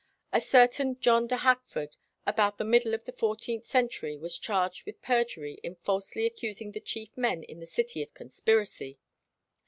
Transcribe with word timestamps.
A 0.33 0.41
certain 0.41 0.99
John 0.99 1.27
de 1.27 1.37
Hakford, 1.37 1.95
about 2.25 2.57
the 2.57 2.63
middle 2.63 2.95
of 2.95 3.05
the 3.05 3.11
fourteenth 3.11 3.65
century, 3.67 4.17
was 4.17 4.39
charged 4.39 4.83
with 4.83 4.99
perjury 5.03 5.59
in 5.61 5.75
falsely 5.75 6.25
accusing 6.25 6.71
the 6.71 6.81
chief 6.81 7.15
men 7.15 7.43
in 7.43 7.59
the 7.59 7.67
city 7.67 8.01
of 8.01 8.11
conspiracy. 8.15 8.97